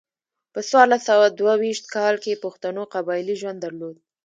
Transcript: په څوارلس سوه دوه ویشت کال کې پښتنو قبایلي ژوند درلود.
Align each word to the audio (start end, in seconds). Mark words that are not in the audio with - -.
په 0.53 0.59
څوارلس 0.69 1.01
سوه 1.09 1.25
دوه 1.39 1.53
ویشت 1.61 1.85
کال 1.95 2.15
کې 2.23 2.41
پښتنو 2.45 2.81
قبایلي 2.93 3.35
ژوند 3.41 3.59
درلود. 3.61 3.95